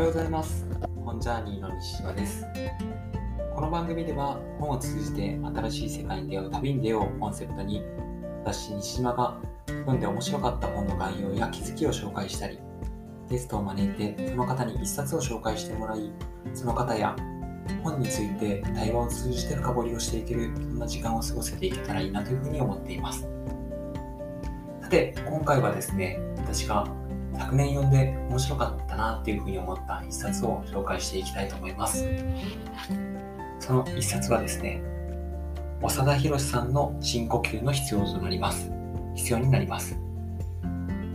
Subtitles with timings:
[0.00, 0.66] ようございます。
[1.04, 2.46] 本ジャーニーの西島です。
[3.54, 7.82] この番組では本を通じて新しい世界に出会う旅に出ようコンセプトに
[8.42, 12.58] 私西島が読んで面白かった本の概要や気づきを紹介したり
[13.28, 16.10] ゲストを招いてその方に一冊を紹介してもらい
[16.54, 17.14] その方や
[17.84, 23.28] 本について対話を通じて深掘りをしていけるそんな時間を過ごせていけたらいいなというふうに思っています。
[24.80, 26.86] さて今回はですね私が
[27.40, 32.06] 昨年読んで面白かったなっていうふうに思った一冊を紹介していきたいと思います。
[33.58, 34.82] その一冊はですね、
[35.80, 38.70] 長田博さんの深呼吸の必要となります。
[39.14, 39.98] 必要になります。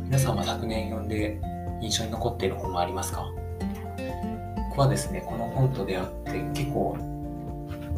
[0.03, 1.39] 皆さんは昨年読んで
[1.79, 3.31] 印象に残っている本はありますか？
[4.69, 6.97] 僕はですね、この本と出会って結構、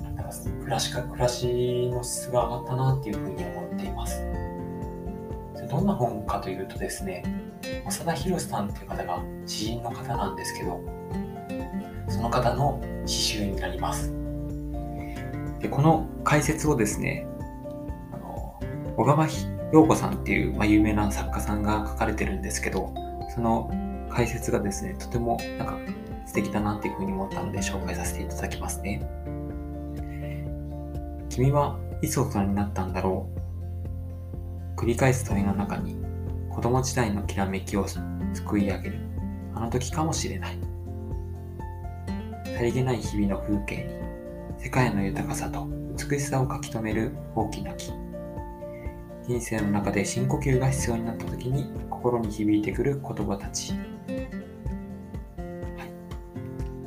[0.04, 0.24] なんか
[0.62, 4.22] 暮らしか暮らしの質が上がったなっていうふうに思っています。
[5.70, 7.24] どんな本かというとですね、
[7.90, 10.82] 長田博さんっていう方が詩人の方なんですけど、
[12.10, 14.14] その方の詩集になります。
[15.60, 17.28] で、この解説をですね、
[18.14, 18.60] あの
[18.96, 19.28] 小川
[19.74, 22.94] 陽子さんっていう、まあ、有名な作家さんが書かれてるんですけど、
[23.34, 23.70] その
[24.10, 25.78] 解説がですね、とてもなんか
[26.26, 29.02] 素敵だなっていうふうに思ったので紹介させていただきますね。
[31.30, 33.30] 君はいつ大人になったんだろ
[34.76, 34.80] う？
[34.80, 35.98] 繰り返す問いの中に
[36.58, 38.02] 子供時代のきらめきをす
[38.44, 38.98] くい上げる。
[39.54, 40.58] あの時かもしれない。
[42.46, 47.92] さりげない日々の風景に世界の豊かさと美しさを書き留める大きな木。
[49.28, 53.78] 人生の中で深呼吸が必要になった時に心に響いてくる言葉たち、は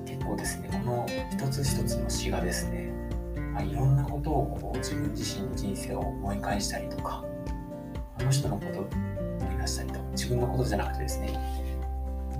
[0.04, 2.92] い、結構ですねこの一つ一つの詩がですね、
[3.54, 7.24] まあ、いろんなことをこう自分自身の人生を思い返したりとか
[8.18, 9.19] あの人のこと
[9.70, 11.38] したりと自分のことじゃなくてですね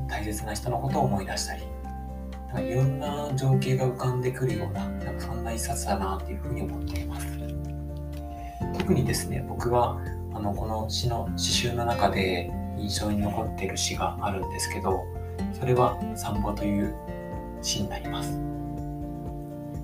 [0.08, 1.62] 大切な人のことを思い出したり
[2.48, 7.26] なんかいろんな情景が浮かんでくるようななんかそんな一冊だなっていうふうに思っています。
[8.78, 10.00] 特にですね僕は
[10.34, 15.04] あのこの詩の詩集の中で印象に残っている詩があるんですけど
[15.58, 16.94] それは「散歩」という
[17.62, 18.38] 詩になります、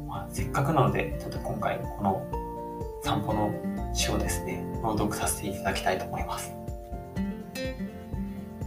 [0.09, 2.23] まあ、せっかくなのでちょっと今回この
[3.03, 3.53] 散歩の
[3.93, 6.56] 詩をですね朗読させていただきたいと思います。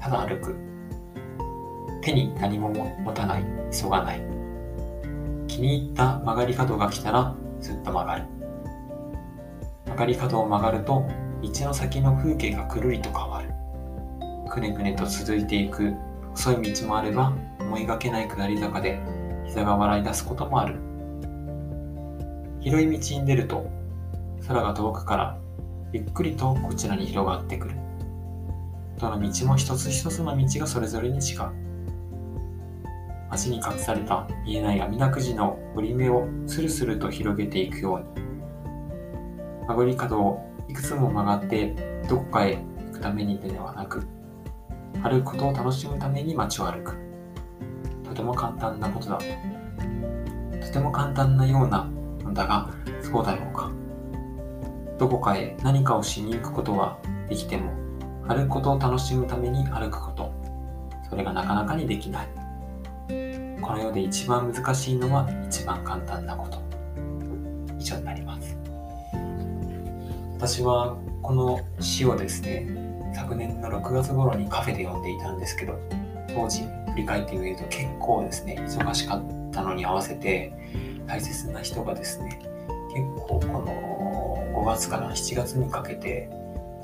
[0.10, 0.56] ただ歩く
[2.02, 4.22] 手に何も持たない急がない。
[5.48, 8.26] 気に入った曲がり角が来たらずっと曲がる。
[9.86, 11.08] 曲がり角を曲がると
[11.44, 13.50] 道の先の風景がくるりと変わる。
[14.50, 15.94] くねくねと続いていく。
[16.36, 19.00] 細い道もあれば思いがけない下り坂で
[19.46, 20.80] 膝が笑い出すこともある。
[22.62, 23.70] 広い道に出ると
[24.48, 25.38] 空が遠くから
[25.94, 27.89] ゆっくりとこちらに広がってくる。
[29.00, 31.40] どの道も一つ一つの道がそれぞれに違う。
[33.30, 38.28] 足に隠された見えない網だくじの折り目をスルスルと広げていくように。
[39.62, 44.06] 曲がり角をいくつも曲がってどこかへ行くためにではなく
[45.02, 46.98] 歩くことを楽しむために街を歩く。
[48.04, 49.20] とても簡単なことだ。
[50.60, 51.86] とても簡単なような
[52.22, 52.70] のだが
[53.02, 53.72] そうだろうか。
[54.98, 57.00] どこかへ何かをしに行くことは
[57.30, 57.72] できても
[58.30, 60.32] 歩くことを楽しむために歩くこと。
[61.10, 62.28] それがなかなかにできない。
[63.60, 66.62] この世で一番難しいのは一番簡単なこと。
[67.80, 68.56] 以上になります。
[70.38, 72.66] 私はこの詩をですね
[73.14, 75.78] 昨年の6月頃にカフェで読んでいたんですけど
[76.34, 76.62] 当時
[76.92, 80.54] 振り返ってみると結構ですね忙しかったのに合わせて
[81.08, 82.40] 大切な人がですね
[82.94, 86.30] 結構この5月から7月にかけて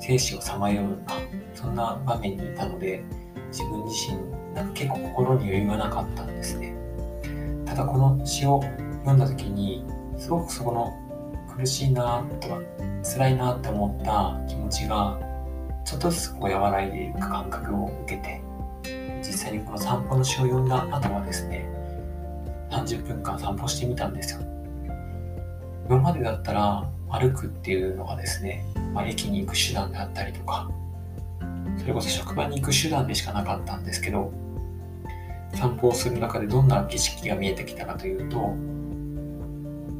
[0.00, 1.16] 生死をさまような
[1.54, 3.02] そんな場面にいたので
[3.48, 4.18] 自分自身
[4.54, 6.74] なんか結構心に余裕がなかったんですね。
[7.64, 8.62] ただこの詩を
[9.04, 9.84] 読んだ時に
[10.16, 10.92] すごくそこの
[11.54, 12.60] 苦しいなとか
[13.02, 15.18] 辛いなって思った気持ちが
[15.84, 18.42] ちょっとずつこう和らいでいく感覚を受けて
[19.18, 21.68] 実際にこの散歩の詩を読んだ後はですね
[22.70, 24.40] 30分間散歩してみたんですよ。
[25.88, 28.64] 今までだったら歩くっていうのがですね、
[28.96, 30.70] まあ、駅に行く手段であったりとか
[31.76, 34.32] それこそ職場に行く手段でしかなかったんですけど
[35.54, 38.56] 散歩をする中でどんな景色が見えてきたかというと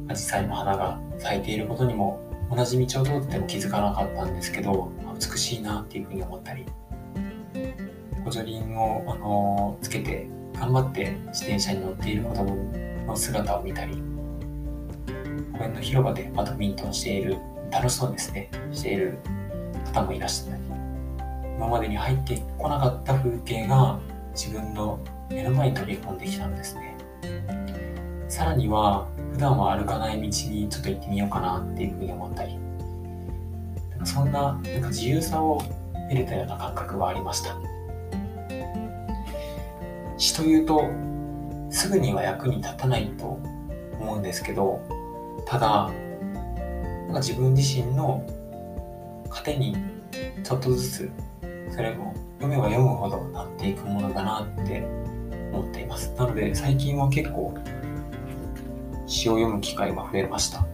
[0.09, 6.65] アジサイの花が咲いていることにも同じ道を通っても気づかなかったんですけど美しいなっていうふうに思ったり
[8.25, 12.55] 補助輪を、あのつけて頑張って自転車に乗っている子供
[13.05, 13.93] の姿を見たり
[15.55, 17.37] 公園の広場でバドミントンしている
[17.71, 19.17] 楽しそうですねしている
[19.93, 20.63] 方もいらっしゃったり
[21.57, 23.99] 今までに入ってこなかった風景が
[24.33, 24.99] 自分の
[25.29, 26.95] 目の前に取り込んできたんですね。
[28.29, 30.31] さらには、普段は歩かない道に
[30.69, 32.59] ちょっと行ってみようかなっていうふうに思ったり、
[34.03, 35.61] そんななんか自由さを
[36.09, 37.55] 得れたような感覚はありました。
[40.17, 40.85] 詩というと、
[41.69, 43.39] すぐには役に立たないと
[43.99, 44.81] 思うんですけど、
[45.45, 45.89] ただ、
[47.07, 48.25] なんか自分自身の
[49.29, 49.75] 糧に
[50.43, 51.11] ちょっとずつ
[51.71, 54.85] それも読めば読むほどなっていくものだなって
[55.51, 56.13] 思っています。
[56.17, 57.53] なので最近は結構
[59.05, 60.65] 詩を読む機会が増えました。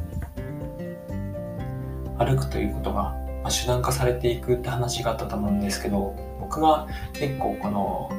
[2.17, 8.09] 歩くということが、まあ、手段化されていくって話があったと思うんですけど、僕は結構この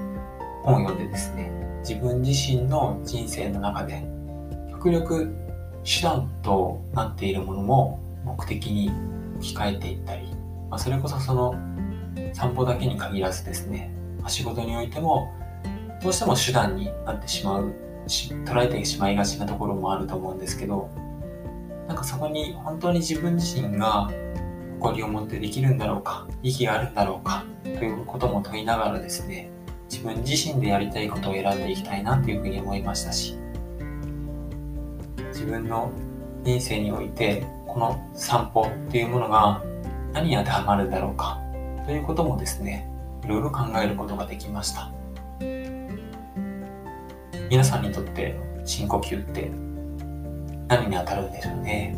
[0.63, 1.51] 本を読んでですね、
[1.81, 4.05] 自分自身の人生の中で
[4.71, 5.35] 極力
[5.85, 8.91] 手段となっているものも目的に
[9.37, 10.27] 置き換えていったり、
[10.71, 11.55] まあ、それこそその
[12.33, 15.33] 散歩だけに限らずですね、まあ、仕事においても
[16.03, 17.75] どうしても手段になってしまう
[18.07, 20.91] 捉えてしまいがちなところもあると思うんですけど
[21.89, 24.11] なんかそこに本当に自分自身が
[24.81, 29.51] 誇りを持ってできるんだろうか意義があるんだろうかということも問いながらですね
[29.91, 33.39] 自分自身でやりたいことを選んでいきたいなというふうに思いましたし
[35.29, 35.91] 自分の
[36.43, 39.61] 人生においてこの散歩っていうものが
[40.13, 41.41] 何に当てはまるんだろうか
[41.85, 42.89] ということもですね
[43.25, 44.93] いろいろ考えることができました。
[47.51, 49.51] 皆さんにとって深呼吸って
[50.69, 51.97] 何に当たるんでしょうね。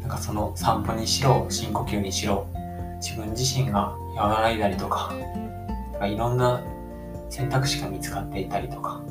[0.00, 2.46] なんかその散歩にしろ深呼吸にしろ
[3.02, 5.12] 自分自身が和らいだりとか
[6.02, 6.62] いろんな
[7.28, 9.02] 選択肢が見つかっていたりとか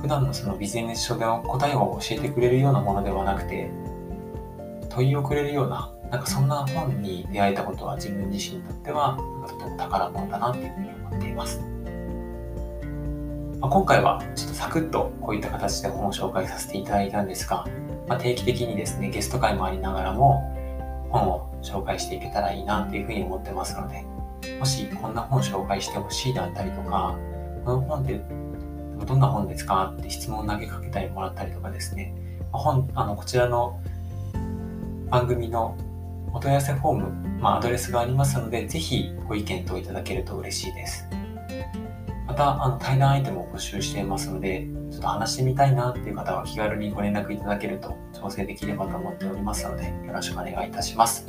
[0.00, 3.70] 普段のそのビジネス書での答えを教えてくれるようなものではなくて
[4.88, 11.60] 問いをくれるようななんかそんな本に出会えたことは自分自身にとってはとても宝物だなっていうふうに思っています。
[13.60, 17.66] まあ、今回はちょっとサクッとこういった形で本を紹介させていただいたんですが、
[18.06, 20.54] まあ、定期的にですね、ゲスト会もありながらも
[21.10, 24.04] 本を紹介していけたらいいなっていうふうに思ってますので、
[24.58, 27.18] もしこんな本紹介してほしいだったりとか、
[27.64, 28.20] この本って
[29.04, 32.14] どんな本ですかって質問を投げかけたりもらったりとかですね、
[32.52, 33.80] 本、あの、こちらの
[35.10, 35.74] 番組の
[36.32, 41.08] お問い合わせフォーム、まあ、アドレスがありますので、ぜひご意見等いただけると嬉しいです。
[42.26, 51.26] また、あの、対談相手も募集していますので、ちょっと話してみたいなっていう方は気軽にご連絡いただけると調整できればと思っておりますので、よろしくお願いいたします。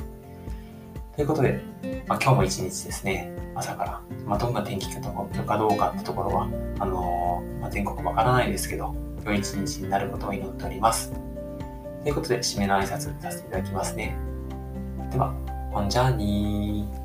[1.15, 1.61] ということで、
[2.05, 6.49] まあ、今日も一日ですね、朝から、まあ、どんな天気かどうかってところは、
[6.79, 8.93] あのー、まあ、全国わからないですけど、
[9.25, 11.13] 良い一日になることを祈っております。
[12.03, 14.15] ということで、締めの挨拶させていただきますね。
[15.11, 15.33] では、
[15.71, 16.99] ほんじゃーにー。